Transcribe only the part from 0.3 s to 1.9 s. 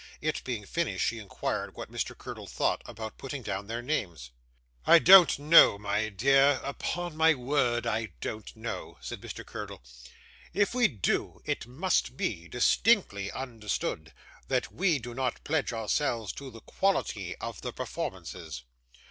being finished, she inquired